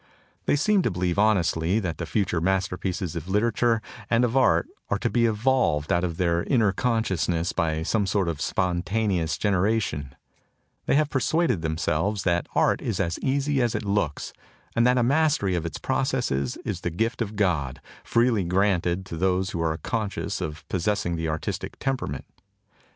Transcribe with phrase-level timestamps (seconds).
[0.47, 3.63] They seem to believe honestly that the future masterpieces of 16 THE TOCSIN OF REVOLT
[3.69, 8.07] literature and of art are to be evolved out of their inner consciousness by some
[8.07, 10.15] sort of spon taneous generation.
[10.87, 14.33] They have persuaded themselves that art is as easy as it looks
[14.75, 19.17] and that a mastery of its processes is the gift of God, freely granted to
[19.17, 22.25] those who are conscious of pos sessing the artistic temperament.